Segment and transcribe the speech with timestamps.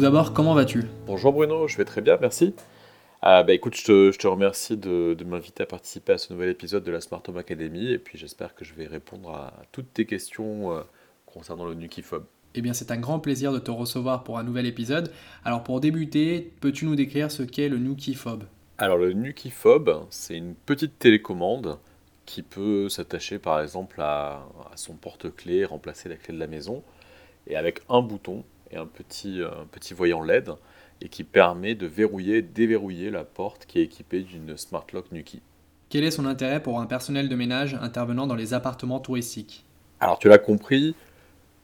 [0.00, 0.84] Tout d'abord, comment vas-tu?
[1.06, 2.54] Bonjour Bruno, je vais très bien, merci.
[3.20, 6.90] Ah, bah écoute, je te, remercie de, m'inviter à participer à ce nouvel épisode de
[6.90, 10.74] la Smart Home Academy et puis j'espère que je vais répondre à toutes tes questions
[10.74, 10.80] euh,
[11.26, 12.24] concernant le Nukifob.
[12.54, 15.12] Eh bien, c'est un grand plaisir de te recevoir pour un nouvel épisode.
[15.44, 18.44] Alors, pour débuter, peux-tu nous décrire ce qu'est le Nukifob?
[18.78, 21.76] Alors, le Nukifob, c'est une petite télécommande
[22.24, 26.82] qui peut s'attacher par exemple à, son porte-clés, remplacer la clé de la maison,
[27.46, 30.50] et avec un bouton et un petit, un petit voyant LED,
[31.00, 35.12] et qui permet de verrouiller et déverrouiller la porte qui est équipée d'une Smart Lock
[35.12, 35.40] Nuki.
[35.88, 39.64] Quel est son intérêt pour un personnel de ménage intervenant dans les appartements touristiques?
[39.98, 40.94] Alors tu l'as compris,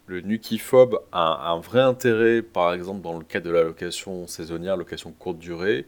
[0.07, 4.77] le Nukifob a un vrai intérêt, par exemple dans le cas de la location saisonnière,
[4.77, 5.87] location courte durée,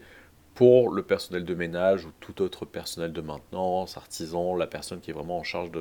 [0.55, 5.09] pour le personnel de ménage ou tout autre personnel de maintenance, artisan, la personne qui
[5.09, 5.71] est vraiment en charge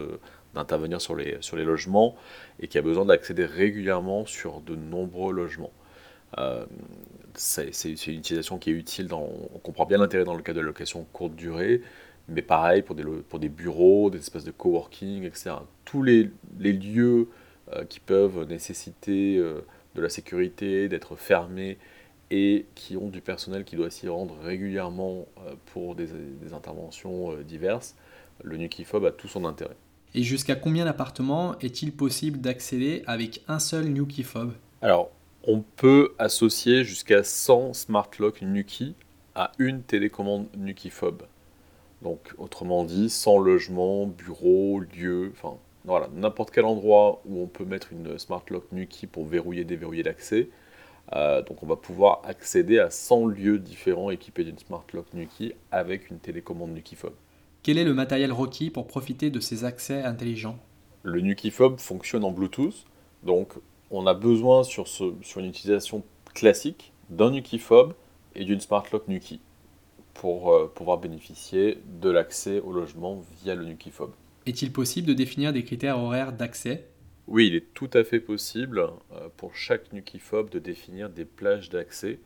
[0.54, 2.16] d'intervenir sur les, sur les logements
[2.60, 5.72] et qui a besoin d'accéder régulièrement sur de nombreux logements.
[6.38, 6.66] Euh,
[7.34, 10.60] c'est une utilisation qui est utile, dans, on comprend bien l'intérêt dans le cas de
[10.60, 11.82] la location courte durée,
[12.28, 15.52] mais pareil pour des, pour des bureaux, des espaces de coworking, etc.
[15.84, 17.28] Tous les, les lieux
[17.74, 19.60] euh, qui peuvent nécessiter euh,
[19.94, 21.77] de la sécurité, d'être fermés
[22.30, 25.27] et qui ont du personnel qui doit s'y rendre régulièrement
[25.66, 26.08] pour des,
[26.55, 27.94] interventions euh, diverses,
[28.42, 29.77] le Nukifob a tout son intérêt.
[30.14, 35.11] Et jusqu'à combien d'appartements est-il possible d'accéder avec un seul Nukifob Alors,
[35.45, 38.95] on peut associer jusqu'à 100 Smart Lock Nuki
[39.34, 41.23] à une télécommande Nukifob.
[42.03, 47.64] Donc, autrement dit, 100 logements, bureaux, lieux, enfin, voilà, n'importe quel endroit où on peut
[47.64, 50.48] mettre une Smart Lock Nuki pour verrouiller, déverrouiller l'accès,
[51.14, 55.55] euh, donc on va pouvoir accéder à 100 lieux différents équipés d'une Smart Lock Nuki
[55.70, 57.14] avec une télécommande Nukifob.
[57.68, 60.58] Quel est le matériel requis pour profiter de ces accès intelligents
[61.02, 62.86] Le Nukifob fonctionne en Bluetooth,
[63.24, 63.52] donc
[63.90, 66.02] on a besoin sur, ce, sur une utilisation
[66.33, 67.92] classique d'un Nukifob
[68.34, 69.40] et d'une Smart Lock Nuki
[70.14, 74.12] pour euh, pouvoir bénéficier de l'accès au logement via le Nukifob.
[74.46, 76.89] Est-il possible de définir des critères horaires d'accès
[77.27, 81.68] oui, il est tout à fait possible euh, pour chaque Nukifob de définir des plages
[81.68, 82.18] d'accès.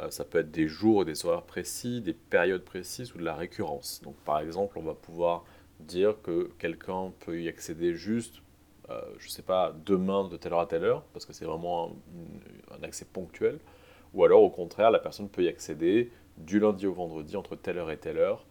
[0.00, 3.34] Euh, ça peut être des jours des horaires précis, des périodes précises ou de la
[3.34, 4.00] récurrence.
[4.02, 5.44] Donc par exemple, on va pouvoir
[5.80, 8.36] dire que quelqu'un peut y accéder juste,
[8.90, 11.44] euh, je ne sais pas, demain de telle heure à telle heure, parce que c'est
[11.44, 11.96] vraiment
[12.70, 13.58] un, accès ponctuel.
[14.14, 17.78] Ou alors au contraire, la personne peut y accéder du lundi au vendredi entre telle
[17.78, 18.46] heure et telle heure.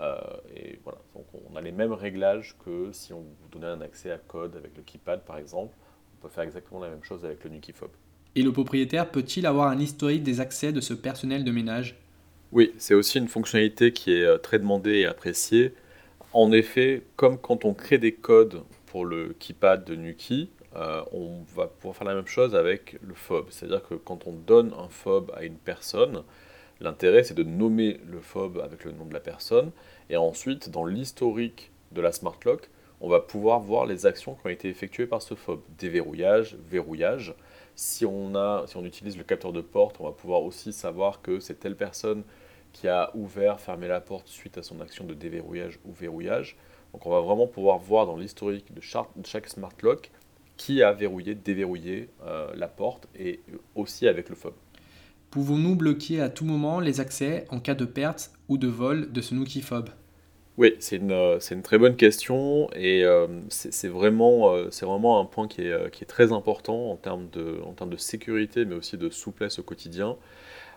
[0.00, 0.16] Euh,
[0.54, 4.10] et voilà, donc on a les mêmes réglages que si on vous donnait un accès
[4.10, 5.76] à code avec le keypad par exemple.
[6.18, 7.90] On peut faire exactement la même chose avec le Nukifob.
[8.36, 11.96] Et le propriétaire peut-il avoir un historique des accès de ce personnel de ménage?
[12.52, 15.74] Oui, c'est aussi une fonctionnalité qui est euh, très demandée et appréciée.
[16.32, 21.42] En effet, comme quand on crée des codes pour le keypad de Nuki, euh, on
[21.54, 23.46] va pouvoir faire la même chose avec le fob.
[23.50, 26.22] C'est-à-dire que quand on donne un fob à une personne,
[26.80, 29.70] L'intérêt, c'est de nommer le fob avec le nom de la personne,
[30.10, 32.68] et ensuite, dans l'historique de la smart lock,
[33.00, 35.60] on va pouvoir voir les actions qui ont été effectuées par ce fob.
[35.78, 37.34] Déverrouillage, verrouillage.
[37.76, 38.32] Si on,
[38.84, 42.22] utilise le capteur de porte, on va pouvoir aussi savoir que c'est telle personne
[42.72, 46.56] qui a ouvert, fermé la porte suite à son action de déverrouillage ou verrouillage.
[46.92, 50.10] Donc on va vraiment pouvoir voir dans l'historique de chaque smart lock
[50.56, 53.40] qui a verrouillé, déverrouillé euh, la porte et
[53.74, 54.54] aussi avec le fob.
[55.30, 59.20] Pouvons-nous bloquer à tout moment les accès en cas de perte ou de vol de
[59.20, 59.90] ce Nukifob
[60.56, 65.24] Oui, c'est une, euh, une, très bonne question et euh, c'est vraiment, euh, vraiment un
[65.24, 68.76] point qui est, qui est, très important en termes, de, en termes de sécurité mais
[68.76, 70.16] aussi de souplesse au quotidien.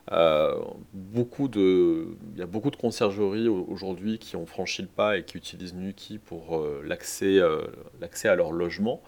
[0.09, 0.55] il y a
[0.95, 1.47] beaucoup
[2.71, 8.35] de conciergeries aujourd'hui qui ont franchi le pas et qui utilisent Nuki pour l'accès à
[8.35, 9.03] leur logement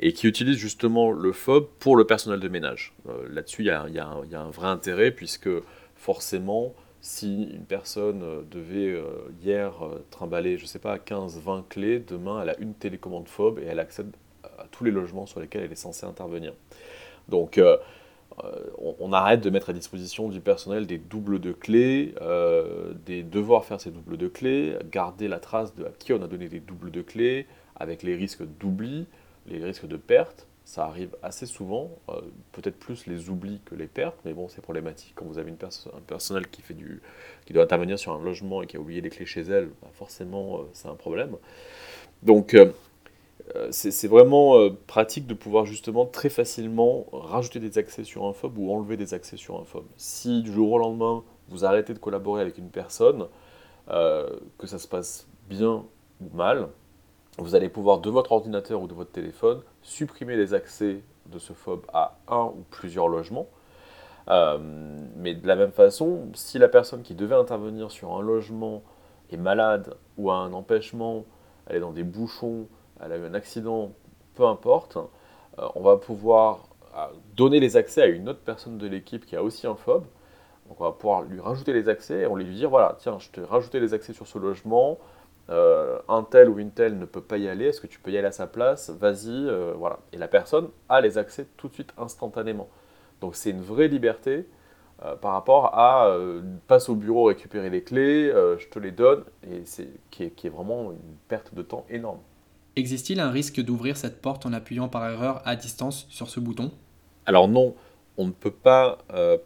[0.00, 2.94] et qui utilise justement le FOB pour le personnel de ménage.
[3.28, 5.50] Là-dessus, il y, a un vrai intérêt puisque
[5.94, 9.04] forcément, si une personne euh, devait euh,
[9.42, 9.72] hier
[10.10, 13.78] trimballer, je ne sais pas, 15-20 clés, demain elle a une télécommande FOB et elle
[13.78, 14.14] accède
[14.58, 16.52] à tous les logements sur lesquels elle est censée intervenir.
[17.28, 17.60] Donc
[18.78, 22.14] on, arrête de mettre à disposition du personnel des doubles de clés,
[23.06, 26.26] des devoirs faire ces doubles de clés, garder la trace de à qui on a
[26.26, 29.06] donné des doubles de clés, avec les risques d'oubli
[29.46, 32.20] les risques de perte, ça arrive assez souvent, euh,
[32.52, 35.14] peut-être plus les oublis que les pertes, mais bon, c'est problématique.
[35.16, 37.02] Quand vous avez une un personnel qui, fait du,
[37.44, 39.88] qui doit intervenir sur un logement et qui a oublié les clés chez elle, bah,
[39.94, 41.34] forcément, euh, c'est un problème.
[42.22, 42.70] Donc, euh,
[43.72, 48.72] c'est vraiment pratique de pouvoir justement très facilement rajouter des accès sur un FOB ou
[48.72, 49.86] enlever des accès sur un FOB.
[49.96, 53.26] Si du jour au lendemain, vous arrêtez de collaborer avec une personne,
[53.88, 55.84] que ça se passe bien
[56.20, 56.68] ou mal,
[57.38, 61.52] vous allez pouvoir de votre ordinateur ou de votre téléphone supprimer les accès de ce
[61.52, 63.48] FOB à un ou plusieurs logements.
[64.28, 64.58] Euh,
[65.16, 68.82] mais de la même façon, si la personne qui devait intervenir sur un logement
[69.30, 71.24] est malade ou a un empêchement,
[71.66, 72.66] elle est dans des bouchons,
[73.02, 73.92] elle a eu un accident,
[74.34, 77.06] peu importe, euh, on va pouvoir euh,
[77.36, 80.04] donner les accès à une autre personne de l'équipe qui a aussi un FOB.
[80.68, 83.30] Donc on va pouvoir lui rajouter les accès et on lui dire voilà, tiens, je
[83.30, 84.98] t'ai rajouté les accès sur ce logement,
[85.50, 88.18] un tel ou une telle ne peut pas y aller, est-ce que tu peux y
[88.18, 88.90] aller à sa place?
[88.90, 89.98] Vas-y, voilà.
[90.12, 92.68] Et la personne a les accès tout de suite instantanément.
[93.20, 94.46] Donc c'est une vraie liberté
[95.02, 98.90] euh, par rapport à euh, passe au bureau récupérer les clés, euh, je te les
[98.90, 102.18] donne, et c'est qui est, vraiment une perte de temps énorme.
[102.76, 106.70] Existe-t-il un risque d'ouvrir cette porte en appuyant par erreur à distance sur ce bouton?
[107.24, 107.74] Alors non,
[108.18, 108.98] on ne peut pas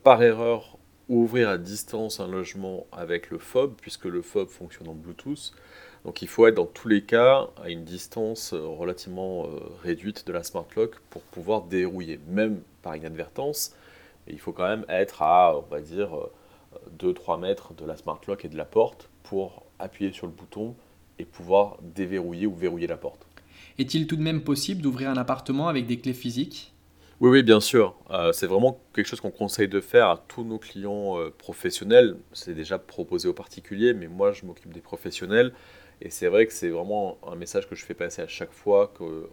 [0.03, 0.77] par erreur
[1.09, 5.53] ouvrir à distance un logement avec le FOB, puisque le FOB fonctionne en Bluetooth.
[6.05, 9.47] Donc il faut être dans tous les cas à une distance relativement
[9.83, 13.75] réduite de la smart lock pour pouvoir dérouiller, même par inadvertance.
[14.29, 16.11] il faut quand même être à, on va dire,
[16.99, 20.75] 2-3 mètres de la smart lock et de la porte pour appuyer sur le bouton
[21.19, 23.27] et pouvoir déverrouiller ou verrouiller la porte.
[23.79, 26.73] Est-il tout de même possible d'ouvrir un appartement avec des clés physiques?
[27.21, 27.95] Oui, oui, bien sûr.
[28.11, 32.17] Euh, c'est vraiment quelque chose qu'on conseille de faire à tous nos clients euh, professionnels.
[32.33, 35.53] C'est déjà proposé aux particuliers, mais moi, je m'occupe des professionnels.
[36.01, 38.89] Et c'est vrai que c'est vraiment un message que je fais passer à chaque fois
[38.89, 39.29] que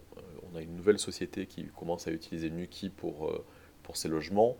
[0.52, 3.44] on a une nouvelle société qui commence à utiliser Nuki pour, euh,
[3.82, 4.56] pour ses logements,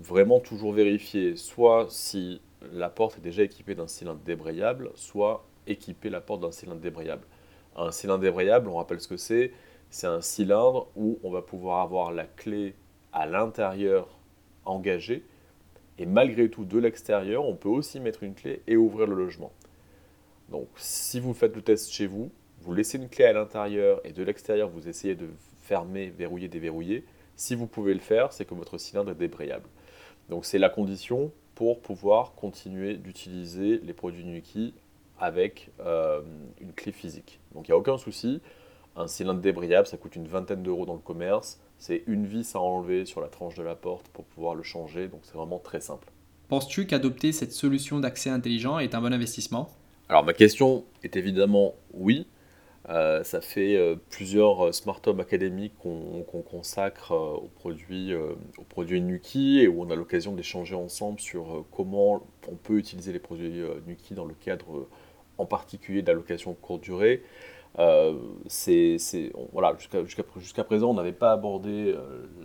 [0.00, 2.40] vraiment toujours vérifier soit si
[2.72, 7.24] la porte est déjà équipée d'un cylindre débrayable, soit équiper la porte d'un cylindre débrayable.
[7.76, 9.52] Un cylindre débrayable, on rappelle ce que c'est,
[9.90, 12.74] c'est un cylindre où on va pouvoir avoir la clé
[13.12, 14.08] à l'intérieur
[14.64, 15.24] engagée,
[15.98, 19.52] et malgré tout de l'extérieur, on peut aussi mettre une clé et ouvrir le logement.
[20.54, 22.30] Donc si vous faites le test chez vous,
[22.60, 25.26] vous laissez une clé à l'intérieur et de l'extérieur, vous essayez de
[25.62, 27.04] fermer, verrouiller, déverrouiller.
[27.34, 29.68] Si vous pouvez le faire, c'est que votre cylindre est débrayable.
[30.28, 34.74] Donc c'est la condition pour pouvoir continuer d'utiliser les produits Nuki
[35.18, 36.22] avec euh,
[36.60, 37.40] une clé physique.
[37.52, 38.40] Donc il n'y a aucun souci.
[38.94, 41.58] Un cylindre débrayable, ça coûte une vingtaine d'euros dans le commerce.
[41.78, 45.08] C'est une vis à enlever sur la tranche de la porte pour pouvoir le changer.
[45.08, 46.12] Donc c'est vraiment très simple.
[46.46, 49.68] Penses-tu qu'adopter cette solution d'accès intelligent est un bon investissement?
[50.08, 52.26] Alors ma question est évidemment oui.
[52.90, 59.60] Euh, ça fait euh, plusieurs euh, Smart Home académiques qu'on consacre aux, produits, aux Nuki
[59.60, 64.12] et où on a l'occasion d'échanger ensemble sur comment on peut utiliser les produits Nuki
[64.12, 64.86] dans le cadre
[65.38, 67.22] en particulier de la location courte durée.
[67.76, 71.94] voilà, jusqu'à présent, on n'avait pas abordé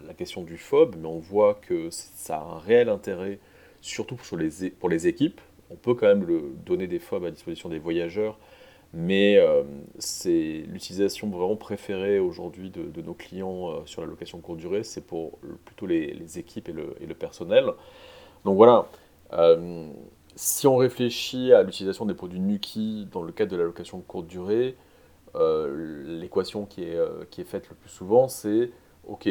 [0.07, 3.39] la question du FOB, mais on voit que ça a un réel intérêt,
[3.81, 4.17] surtout
[4.79, 5.41] pour les équipes.
[5.71, 8.37] On peut quand même le, donner des FOB à disposition des voyageurs
[8.93, 9.63] mais euh,
[9.99, 15.05] c'est l'utilisation vraiment préférée aujourd'hui de, nos clients euh, sur la location courte durée, c'est
[15.05, 17.65] pour plutôt les, équipes et le, personnel.
[18.45, 18.87] Donc voilà,
[19.33, 19.87] euh,
[20.35, 24.27] si on réfléchit à l'utilisation des produits Nuki dans le cadre de la location courte
[24.27, 24.75] durée,
[25.35, 26.97] l'équation qui est,
[27.29, 28.71] qui est faite le plus souvent, c'est
[29.07, 29.29] ok,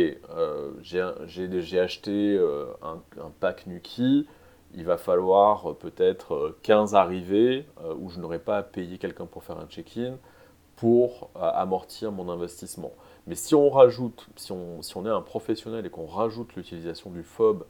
[0.82, 2.38] j'ai acheté
[2.82, 4.28] un, un, pack Nuki,
[4.74, 8.98] il va falloir euh, peut-être 15 euh, arrivées euh, où je n'aurai pas à payer
[8.98, 10.16] quelqu'un pour faire un check-in
[10.76, 12.92] pour amortir mon investissement.
[13.26, 17.24] Mais si on rajoute, si on, si est un professionnel et qu'on rajoute l'utilisation du
[17.24, 17.64] FOB,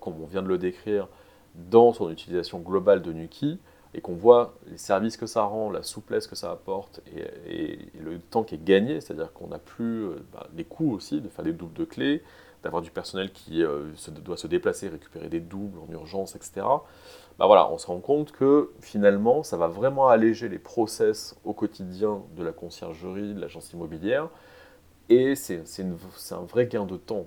[0.00, 1.08] comme on vient de le décrire,
[1.54, 3.58] dans son utilisation globale de Nuki,
[3.94, 8.18] et qu'on voit les services que ça rend, la souplesse que ça apporte et, le
[8.18, 11.54] temps qui est gagné, c'est-à-dire qu'on n'a plus bah, les coûts aussi de faire des
[11.54, 12.22] doubles de clés,
[12.66, 13.92] d'avoir du personnel qui euh,
[14.24, 16.66] doit se déplacer, récupérer des doubles en urgence, etc.
[17.38, 21.52] Bah voilà, on se rend compte que finalement, ça va vraiment alléger les process au
[21.52, 24.30] quotidien de la conciergerie, de l'agence immobilière,
[25.08, 25.62] et c'est
[26.32, 27.26] un vrai gain de temps,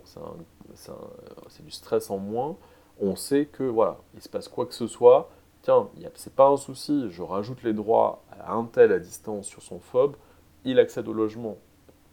[1.47, 2.57] c'est du stress en moins.
[2.99, 5.29] On sait que voilà, il se passe quoi que ce soit,
[5.61, 9.61] tiens, c'est pas un souci, je rajoute les droits à un tel à distance sur
[9.61, 10.17] son FOB,
[10.65, 11.57] il accède au logement,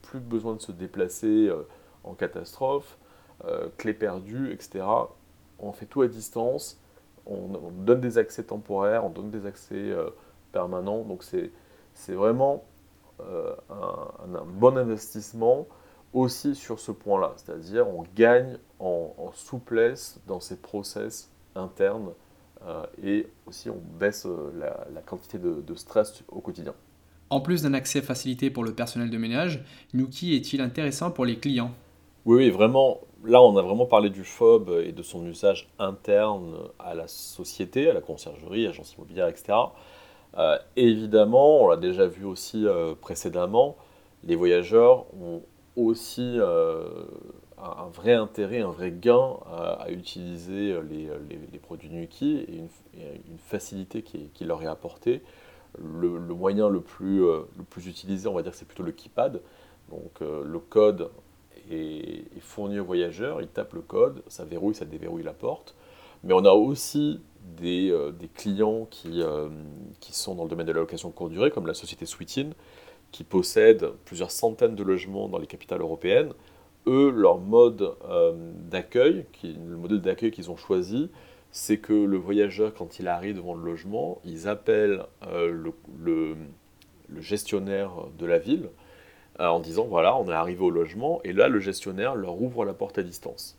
[0.02, 1.66] plus besoin de se déplacer euh,
[2.04, 2.97] en catastrophe,
[3.45, 4.85] euh, clés perdues, etc.
[5.59, 6.81] On fait tout à distance,
[7.26, 10.09] on, donne des accès temporaires, on donne des accès euh,
[10.52, 12.64] permanents, donc c'est vraiment
[13.21, 15.66] euh, un, bon investissement
[16.14, 22.12] aussi sur ce point-là, c'est-à-dire on gagne en, souplesse dans ces process internes
[23.02, 26.75] et aussi on baisse la, quantité de, de, stress au quotidien.
[27.28, 29.62] En plus d'un accès facilité pour le personnel de ménage,
[29.93, 31.73] Nuki est-il intéressant pour les clients?
[32.26, 36.54] Oui, oui, vraiment, là, on a vraiment parlé du FOB et de son usage interne
[36.78, 39.54] à la société, à la conciergerie, agence immobilière, etc.
[40.38, 43.76] Euh, évidemment, on l'a déjà vu aussi euh, précédemment,
[44.25, 45.42] les voyageurs ont
[45.76, 46.88] aussi euh,
[47.59, 54.45] un vrai intérêt, un vrai gain à, utiliser les, produits Nuki et une, facilité qui,
[54.45, 55.23] leur est apportée.
[55.78, 59.40] Le, moyen le plus, le plus utilisé, on va dire, c'est plutôt le keypad.
[59.90, 61.11] Donc le code
[61.70, 65.75] est, fourni au voyageur, il tape le code, ça verrouille, ça déverrouille la porte.
[66.25, 67.20] Mais on a aussi
[67.58, 69.23] des, des clients qui,
[70.00, 72.50] qui sont dans le domaine de la location courte durée, comme la société Sweetin,
[73.12, 76.32] qui possèdent plusieurs centaines de logements dans les capitales européennes.
[76.87, 77.94] Eux, leur mode
[78.70, 81.11] d'accueil, le modèle d'accueil qu'ils ont choisi,
[81.56, 86.37] c'est que le voyageur, quand il arrive devant le logement, ils appellent le,
[87.18, 88.86] gestionnaire de la ville, euh,
[89.38, 92.75] en disant voilà, on est arrivé au logement, et là le gestionnaire leur ouvre la
[92.75, 93.59] porte à distance.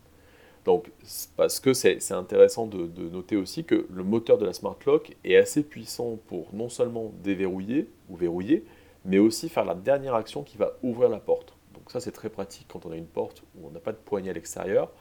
[0.67, 0.91] Donc,
[1.37, 5.37] parce que c'est intéressant de, noter aussi que le moteur de la Smart Lock est
[5.37, 8.65] assez puissant pour non seulement déverrouiller ou verrouiller,
[9.05, 11.53] mais aussi faire la dernière action qui va ouvrir la porte.
[11.73, 13.97] Donc ça, c'est très pratique quand on a une porte où on n'a pas de
[13.97, 14.91] poignée à l'extérieur.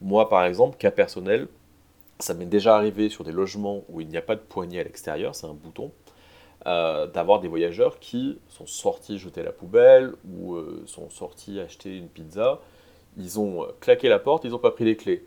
[0.00, 1.46] Moi, par exemple, cas personnel,
[2.18, 4.82] ça m'est déjà arrivé sur des logements où il n'y a pas de poignée à
[4.82, 5.92] l'extérieur, c'est un bouton.
[6.66, 11.94] Euh, d'avoir des voyageurs qui sont sortis jeter la poubelle ou euh, sont sortis acheter
[11.94, 12.60] une pizza.
[13.18, 15.26] Ils ont euh, claqué la porte, ils n'ont pas pris les clés.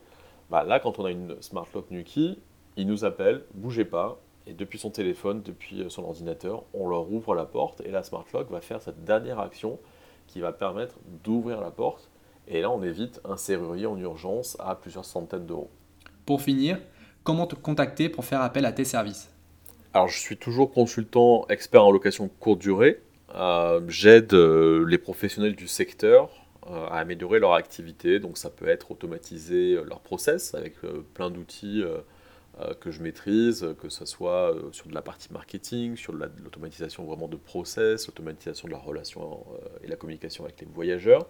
[0.50, 2.40] Bah, là, quand on a une Smart Lock Nuki,
[2.76, 7.36] ils nous appellent, bougez pas, et depuis son téléphone, depuis son ordinateur, on leur ouvre
[7.36, 9.78] la porte et la Smart Lock va faire cette dernière action
[10.26, 12.10] qui va permettre d'ouvrir la porte.
[12.48, 15.70] Et là, on évite un serrurier en urgence à plusieurs centaines d'euros.
[16.26, 16.80] Pour finir,
[17.24, 19.30] comment te contacter pour faire appel à tes services?
[19.98, 23.02] Alors, je suis toujours consultant expert en location courte durée.
[23.34, 26.30] Euh, j'aide euh, les professionnels du secteur
[26.70, 28.20] euh, à améliorer leur activité.
[28.20, 30.76] Donc, ça peut être automatiser leur process avec
[31.16, 31.84] plein d'outils
[32.80, 37.36] que je maîtrise, que ce soit sur de la partie marketing, sur l'automatisation vraiment de
[37.36, 39.48] process, l'automatisation de la relation
[39.84, 41.26] et la communication avec les voyageurs.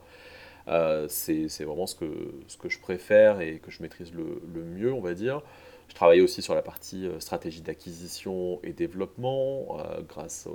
[1.08, 2.06] C'est vraiment ce que,
[2.48, 5.42] ce que je préfère et que je maîtrise le, le mieux, on va dire.
[5.90, 10.48] Je travaille aussi sur la partie euh, stratégie d'acquisition et développement euh, grâce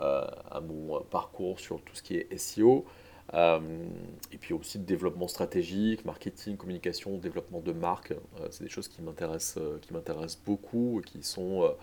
[0.00, 2.84] euh, à mon parcours sur tout ce qui est SEO.
[3.34, 8.12] et puis aussi de développement stratégique, marketing, communication, développement de marque.
[8.50, 11.74] c'est des choses qui m'intéressent, qui m'intéressent beaucoup et qui sont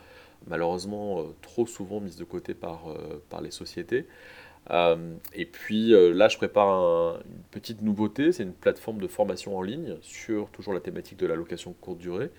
[0.47, 2.85] malheureusement trop souvent mises de côté par,
[3.29, 4.05] par les sociétés.
[4.69, 9.97] et puis là, je prépare une petite nouveauté, c'est une plateforme de formation en ligne
[10.01, 12.29] sur toujours la thématique de la location courte durée.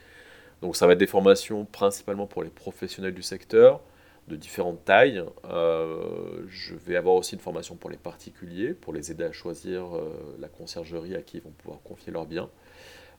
[0.64, 3.82] Donc ça va être des formations principalement pour les professionnels du secteur,
[4.28, 5.22] de différentes tailles.
[5.44, 9.94] Euh, je vais avoir aussi une formation pour les particuliers, pour les aider à choisir
[9.94, 12.48] euh, la conciergerie à qui ils vont pouvoir confier leurs biens.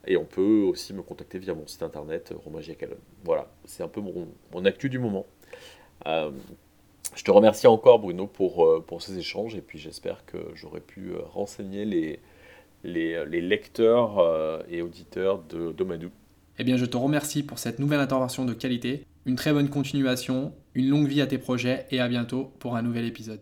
[0.07, 2.75] Et on peut aussi me contacter via mon site internet euh, Romagie
[3.23, 5.27] Voilà, c'est un peu mon, actu du moment.
[6.03, 11.13] je te remercie encore Bruno pour, pour ces échanges et puis j'espère que j'aurai pu
[11.31, 12.19] renseigner les,
[12.83, 16.09] les, les lecteurs et auditeurs de Domadou
[16.57, 19.05] eh bien, je te remercie pour cette nouvelle intervention de qualité.
[19.25, 22.81] Une très bonne continuation, une longue vie à tes projets et à bientôt pour un
[22.81, 23.41] nouvel épisode.